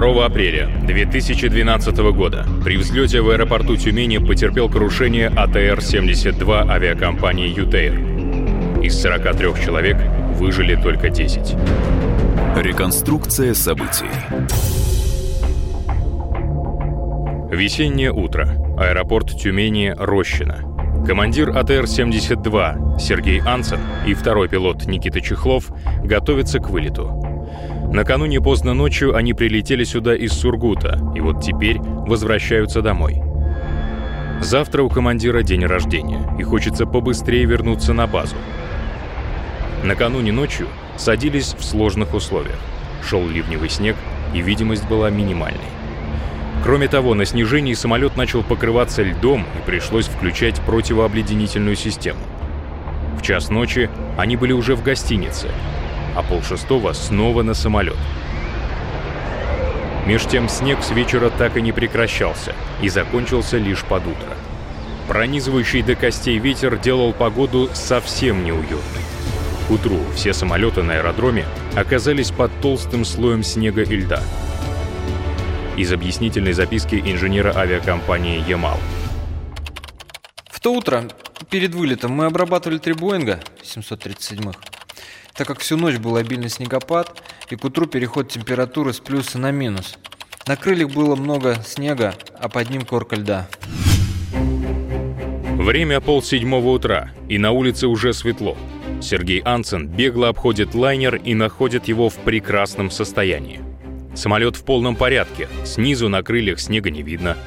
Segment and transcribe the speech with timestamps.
[0.00, 8.82] 2 апреля 2012 года при взлете в аэропорту Тюмени потерпел крушение АТР-72 авиакомпании «Ютейр».
[8.82, 9.98] Из 43 человек
[10.38, 11.54] выжили только 10.
[12.56, 14.06] Реконструкция событий.
[17.54, 18.48] Весеннее утро.
[18.78, 20.60] Аэропорт Тюмени, Рощина.
[21.06, 25.70] Командир АТР-72 Сергей Ансен и второй пилот Никита Чехлов
[26.02, 27.29] готовятся к вылету.
[27.92, 33.20] Накануне поздно ночью они прилетели сюда из Сургута, и вот теперь возвращаются домой.
[34.40, 38.36] Завтра у командира день рождения, и хочется побыстрее вернуться на базу.
[39.82, 42.58] Накануне ночью садились в сложных условиях.
[43.04, 43.96] Шел ливневый снег,
[44.34, 45.58] и видимость была минимальной.
[46.62, 52.20] Кроме того, на снижении самолет начал покрываться льдом, и пришлось включать противообледенительную систему.
[53.18, 55.48] В час ночи они были уже в гостинице,
[56.14, 57.96] а полшестого снова на самолет.
[60.06, 64.36] Меж тем снег с вечера так и не прекращался и закончился лишь под утро.
[65.08, 69.02] Пронизывающий до костей ветер делал погоду совсем неуютной.
[69.68, 71.44] К утру все самолеты на аэродроме
[71.76, 74.22] оказались под толстым слоем снега и льда.
[75.76, 78.78] Из объяснительной записки инженера авиакомпании «Ямал».
[80.50, 81.04] В то утро
[81.50, 84.58] перед вылетом мы обрабатывали три Боинга 737-х
[85.40, 89.50] так как всю ночь был обильный снегопад, и к утру переход температуры с плюса на
[89.50, 89.96] минус.
[90.46, 93.48] На крыльях было много снега, а под ним корка льда.
[95.56, 98.54] Время полседьмого утра, и на улице уже светло.
[99.00, 103.62] Сергей Ансен бегло обходит лайнер и находит его в прекрасном состоянии.
[104.14, 107.38] Самолет в полном порядке, снизу на крыльях снега не видно.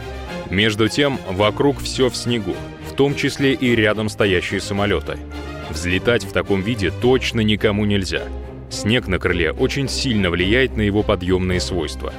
[0.49, 2.55] Между тем, вокруг все в снегу,
[2.89, 5.19] в том числе и рядом стоящие самолеты.
[5.69, 8.23] Взлетать в таком виде точно никому нельзя.
[8.69, 12.13] Снег на крыле очень сильно влияет на его подъемные свойства.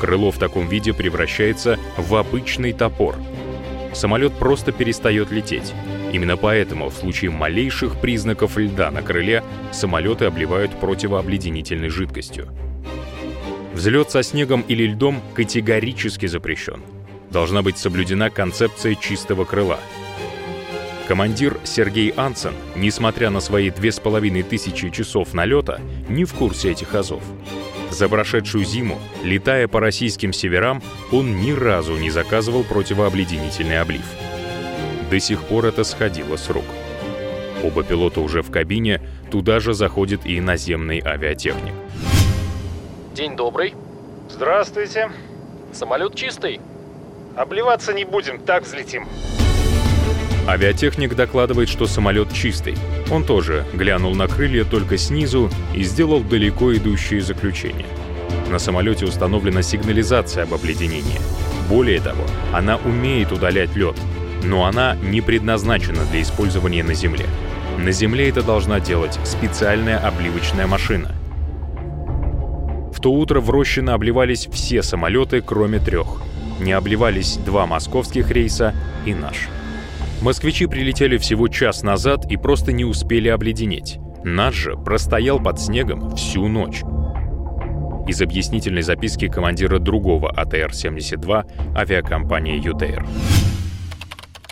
[0.00, 3.16] Крыло в таком виде превращается в обычный топор.
[3.92, 5.72] Самолет просто перестает лететь.
[6.12, 9.42] Именно поэтому в случае малейших признаков льда на крыле
[9.72, 12.48] самолеты обливают противообледенительной жидкостью.
[13.74, 16.82] Взлет со снегом или льдом категорически запрещен.
[17.30, 19.80] Должна быть соблюдена концепция чистого крыла—
[21.06, 26.72] Командир Сергей Ансен, несмотря на свои две с половиной тысячи часов налета, не в курсе
[26.72, 27.22] этих азов.
[27.90, 34.04] За прошедшую зиму, летая по российским северам, он ни разу не заказывал противообледенительный облив.
[35.08, 36.64] До сих пор это сходило с рук.
[37.62, 39.00] Оба пилота уже в кабине,
[39.30, 41.74] туда же заходит и наземный авиатехник.
[43.14, 43.74] День добрый.
[44.28, 45.10] Здравствуйте.
[45.72, 46.60] Самолет чистый.
[47.36, 49.06] Обливаться не будем, так взлетим.
[50.46, 52.76] Авиатехник докладывает, что самолет чистый.
[53.10, 57.86] Он тоже глянул на крылья только снизу и сделал далеко идущие заключения.
[58.48, 61.18] На самолете установлена сигнализация об обледенении.
[61.68, 63.96] Более того, она умеет удалять лед,
[64.44, 67.26] но она не предназначена для использования на Земле.
[67.76, 71.10] На Земле это должна делать специальная обливочная машина.
[72.94, 76.22] В то утро в Рощино обливались все самолеты, кроме трех.
[76.60, 78.74] Не обливались два московских рейса
[79.04, 79.48] и наш.
[80.22, 83.98] Москвичи прилетели всего час назад и просто не успели обледенеть.
[84.24, 86.82] Наш же простоял под снегом всю ночь.
[88.08, 93.06] Из объяснительной записки командира другого АТР-72 авиакомпании «Ютейр».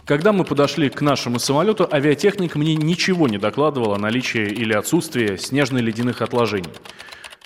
[0.04, 5.36] Когда мы подошли к нашему самолету, авиатехник мне ничего не докладывал о наличии или отсутствии
[5.36, 6.72] снежно-ледяных отложений.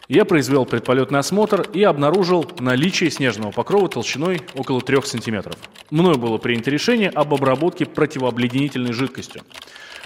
[0.09, 5.55] Я произвел предполетный осмотр и обнаружил наличие снежного покрова толщиной около 3 см.
[5.91, 9.43] Мною было принято решение об обработке противообледенительной жидкостью.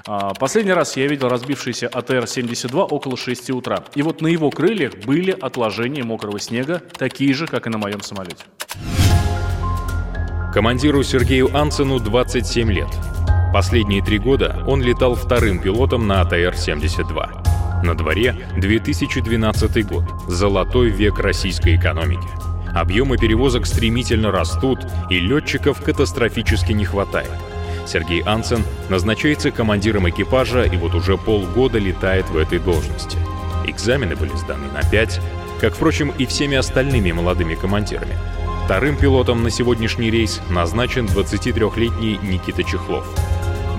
[0.04, 3.84] А, последний раз я видел разбившийся АТР-72 около 6 утра.
[3.94, 8.00] И вот на его крыльях были отложения мокрого снега, такие же, как и на моем
[8.00, 8.44] самолете.
[10.52, 12.88] Командиру Сергею Ансену 27 лет.
[13.54, 17.41] Последние три года он летал вторым пилотом на АТР-72.
[17.82, 22.28] На дворе 2012 год, золотой век российской экономики.
[22.72, 24.78] Объемы перевозок стремительно растут,
[25.10, 27.32] и летчиков катастрофически не хватает.
[27.84, 33.18] Сергей Ансен назначается командиром экипажа и вот уже полгода летает в этой должности.
[33.66, 35.20] Экзамены были сданы на 5,
[35.60, 38.16] как, впрочем, и всеми остальными молодыми командирами.
[38.64, 43.04] Вторым пилотом на сегодняшний рейс назначен 23-летний Никита Чехлов.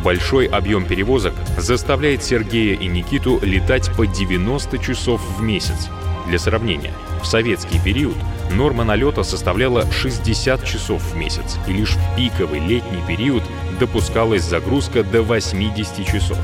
[0.03, 5.87] Большой объем перевозок заставляет Сергея и Никиту летать по 90 часов в месяц.
[6.27, 6.91] Для сравнения,
[7.21, 8.15] в советский период
[8.51, 13.43] норма налета составляла 60 часов в месяц, и лишь в пиковый летний период
[13.79, 16.37] допускалась загрузка до 80 часов.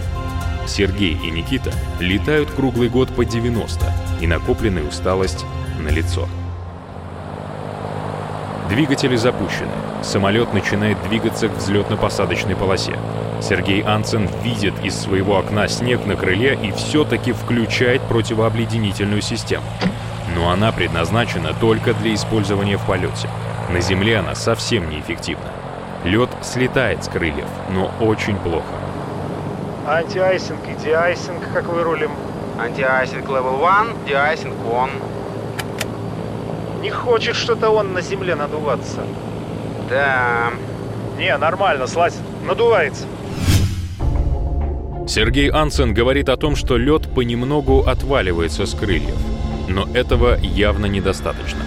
[0.66, 5.46] Сергей и Никита летают круглый год по 90, и накопленная усталость
[5.80, 6.30] на лицо.
[8.70, 9.72] Двигатели запущены.
[10.04, 12.98] Самолет начинает двигаться к взлетно-посадочной полосе.
[13.42, 19.64] Сергей Анцен видит из своего окна снег на крыле и все-таки включает противообледенительную систему.
[20.36, 23.30] Но она предназначена только для использования в полете.
[23.70, 25.52] На земле она совсем неэффективна.
[26.04, 28.66] Лед слетает с крыльев, но очень плохо.
[29.88, 32.12] Anti-icing и de-icing, как вырулим.
[32.60, 34.92] Anti-icing level 1, de-icing on.
[36.82, 39.02] Не хочет что-то он на земле надуваться.
[39.90, 40.52] Да.
[41.18, 42.22] Не, нормально, слазит.
[42.46, 43.06] Надувается.
[45.10, 49.18] Сергей Ансен говорит о том, что лед понемногу отваливается с крыльев.
[49.68, 51.66] Но этого явно недостаточно.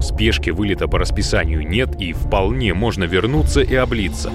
[0.00, 4.30] Спешки вылета по расписанию нет и вполне можно вернуться и облиться.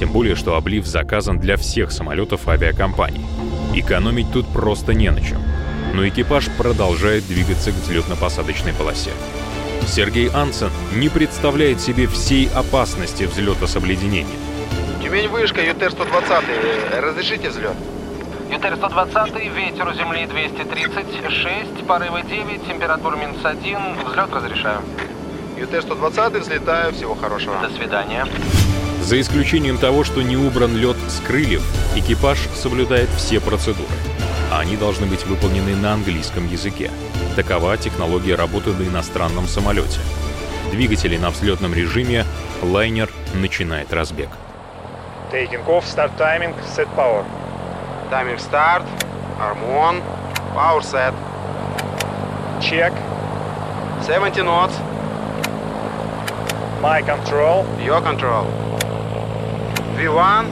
[0.00, 3.24] Тем более, что облив заказан для всех самолетов авиакомпаний.
[3.72, 5.38] Экономить тут просто не на чем.
[5.94, 9.12] Но экипаж продолжает двигаться к взлетно-посадочной полосе.
[9.86, 14.49] Сергей Ансен не представляет себе всей опасности взлета с обледенением.
[15.10, 16.44] Тюмень вышка, ЮТР-120.
[16.92, 17.74] Э, Разрешите взлет?
[18.48, 23.76] ЮТР-120, ветер у земли 236, порывы 9, температура минус 1,
[24.06, 24.82] взлет разрешаю.
[25.56, 27.56] ЮТР-120, взлетаю, всего хорошего.
[27.60, 28.24] До свидания.
[29.02, 31.64] За исключением того, что не убран лед с крыльев,
[31.96, 33.90] экипаж соблюдает все процедуры.
[34.52, 36.88] А они должны быть выполнены на английском языке.
[37.34, 39.98] Такова технология работы на иностранном самолете.
[40.70, 42.24] Двигатели на взлетном режиме,
[42.62, 44.28] лайнер начинает разбег.
[45.30, 47.24] Taking off, start timing, set power.
[48.10, 48.84] Тайминг старт,
[49.38, 50.02] arm on,
[50.54, 51.14] power set,
[52.60, 52.92] Check.
[54.02, 54.74] 70 knots,
[56.82, 57.64] My control.
[57.80, 58.46] your control.
[59.96, 60.46] V1,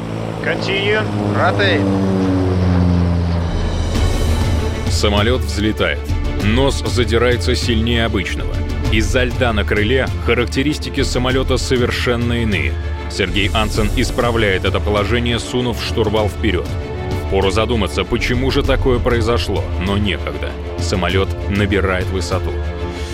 [0.44, 1.02] Continue.
[1.34, 1.82] rotate.
[4.90, 5.98] Самолет взлетает.
[6.44, 8.54] Нос задирается сильнее обычного.
[8.92, 12.72] Из-за льда на крыле характеристики самолета совершенно иные.
[13.10, 16.66] Сергей Ансен исправляет это положение, сунув штурвал вперед.
[17.30, 20.50] Пору задуматься, почему же такое произошло, но некогда.
[20.78, 22.50] Самолет набирает высоту.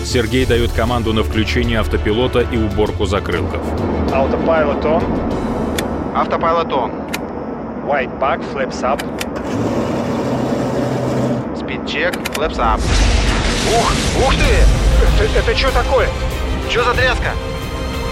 [0.05, 3.61] Сергей дает команду на включение автопилота и уборку закрылков.
[4.11, 5.03] Autopilot on.
[6.15, 6.91] Автопайлот on.
[7.85, 9.01] White back, flaps up.
[11.57, 12.79] Speed check, flaps up.
[13.73, 13.91] Ух,
[14.25, 15.23] ух ты!
[15.25, 16.07] Это, это что такое?
[16.69, 17.31] Чё за тряска?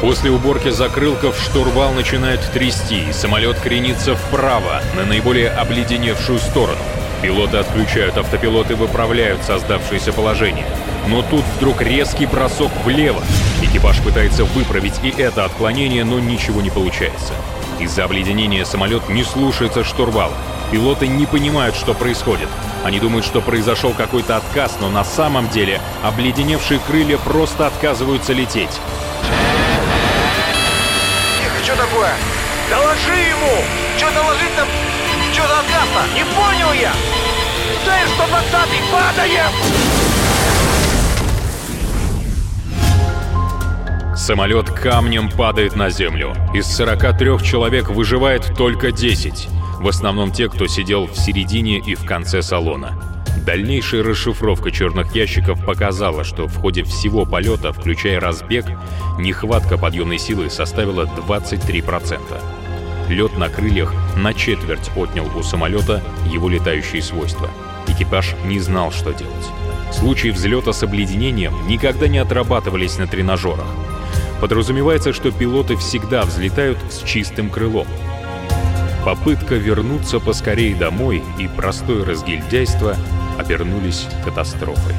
[0.03, 6.77] После уборки закрылков штурвал начинает трясти, и самолет кренится вправо, на наиболее обледеневшую сторону.
[7.21, 10.65] Пилоты отключают автопилот и выправляют создавшееся положение.
[11.07, 13.23] Но тут вдруг резкий бросок влево.
[13.61, 17.33] Экипаж пытается выправить и это отклонение, но ничего не получается.
[17.79, 20.33] Из-за обледенения самолет не слушается штурвала.
[20.69, 22.49] Пилоты не понимают, что происходит.
[22.83, 28.81] Они думают, что произошел какой-то отказ, но на самом деле обледеневшие крылья просто отказываются лететь.
[31.83, 32.13] Такое?
[32.69, 33.61] Доложи ему!
[33.97, 34.65] Что доложить-то?
[35.33, 36.07] Что за отказ-то?
[36.15, 36.93] Не понял я!
[37.83, 39.51] ТР-120, падаем!
[44.15, 46.33] Самолет камнем падает на землю.
[46.53, 49.49] Из 43 человек выживает только 10.
[49.81, 53.12] В основном те, кто сидел в середине и в конце салона.
[53.37, 58.65] Дальнейшая расшифровка черных ящиков показала, что в ходе всего полета, включая разбег,
[59.17, 62.19] нехватка подъемной силы составила 23%.
[63.09, 67.49] Лед на крыльях на четверть отнял у самолета его летающие свойства.
[67.87, 69.51] Экипаж не знал, что делать.
[69.91, 73.67] Случаи взлета с обледенением никогда не отрабатывались на тренажерах.
[74.39, 77.87] Подразумевается, что пилоты всегда взлетают с чистым крылом.
[79.05, 82.95] Попытка вернуться поскорее домой и простое разгильдяйство
[83.37, 84.95] обернулись катастрофой.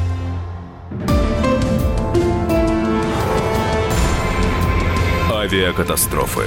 [5.31, 6.45] Авиакатастрофы.